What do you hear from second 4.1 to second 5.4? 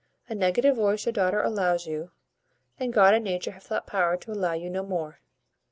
to allow you no more."